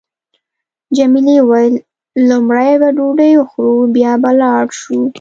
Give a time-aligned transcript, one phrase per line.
[0.95, 1.75] جميلې وويل:
[2.29, 4.99] لومړی به ډوډۍ وخورو بیا به ولاړ شو.